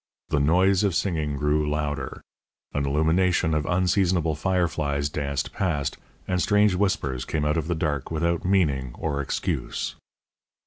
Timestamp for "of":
0.83-0.95, 3.53-3.67, 7.55-7.67